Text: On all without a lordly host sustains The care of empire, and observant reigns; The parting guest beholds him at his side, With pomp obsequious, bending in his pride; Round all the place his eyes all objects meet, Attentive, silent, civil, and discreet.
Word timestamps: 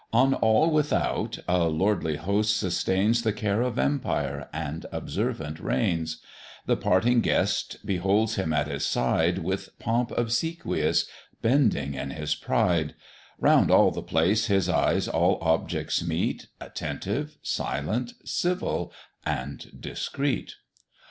On 0.11 0.33
all 0.33 0.71
without 0.71 1.37
a 1.47 1.65
lordly 1.65 2.15
host 2.15 2.57
sustains 2.57 3.21
The 3.21 3.31
care 3.31 3.61
of 3.61 3.77
empire, 3.77 4.49
and 4.51 4.87
observant 4.91 5.59
reigns; 5.59 6.17
The 6.65 6.75
parting 6.75 7.21
guest 7.21 7.85
beholds 7.85 8.33
him 8.33 8.51
at 8.51 8.65
his 8.65 8.83
side, 8.83 9.37
With 9.37 9.77
pomp 9.77 10.09
obsequious, 10.17 11.05
bending 11.43 11.93
in 11.93 12.09
his 12.09 12.33
pride; 12.33 12.95
Round 13.37 13.69
all 13.69 13.91
the 13.91 14.01
place 14.01 14.47
his 14.47 14.67
eyes 14.67 15.07
all 15.07 15.37
objects 15.39 16.03
meet, 16.03 16.47
Attentive, 16.59 17.37
silent, 17.43 18.13
civil, 18.25 18.91
and 19.23 19.69
discreet. 19.79 20.55